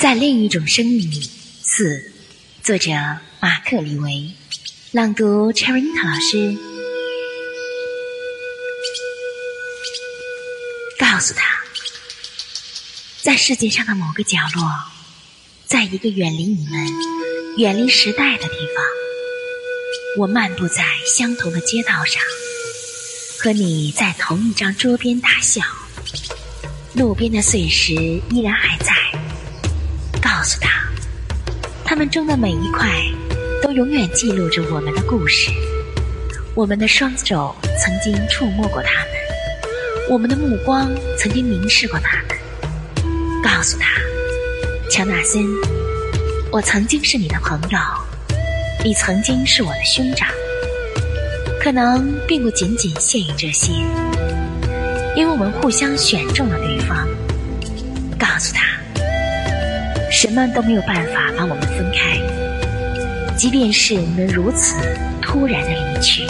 [0.00, 1.30] 在另一种生命里，
[1.62, 2.10] 四，
[2.62, 2.90] 作者
[3.38, 4.30] 马克·李维，
[4.92, 6.56] 朗读 Cherry 老师。
[10.98, 11.44] 告诉他，
[13.20, 14.64] 在世界上的某个角落，
[15.66, 16.86] 在一个远离你们、
[17.58, 18.82] 远离时代的地方，
[20.16, 22.22] 我漫步在相同的街道上，
[23.38, 25.60] 和你在同一张桌边大笑。
[26.94, 27.92] 路边的碎石
[28.30, 28.94] 依然还在。
[31.90, 32.88] 他，们中的每一块
[33.60, 35.50] 都永远记录着我们的故事。
[36.54, 39.08] 我们的双手曾经触摸过他们，
[40.08, 42.38] 我们的目光曾经凝视过他们。
[43.42, 44.00] 告诉他，
[44.88, 45.44] 乔纳森，
[46.52, 47.78] 我曾经是你的朋友，
[48.84, 50.28] 你曾经是我的兄长。
[51.60, 53.72] 可能并不仅仅限于这些，
[55.16, 57.08] 因为我们互相选中了对方。
[60.10, 62.20] 什么都没有办法把我们分开，
[63.36, 64.76] 即便是能如此
[65.22, 66.26] 突然的离去。